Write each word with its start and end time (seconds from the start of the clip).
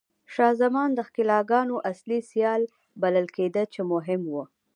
شاه 0.33 0.53
زمان 0.61 0.89
د 0.93 0.99
ښکېلاګرانو 1.07 1.75
اصلي 1.91 2.19
سیال 2.31 2.61
بلل 3.01 3.25
کېده 3.35 3.63
چې 3.73 3.81
مهم 3.93 4.21
و. 4.31 4.35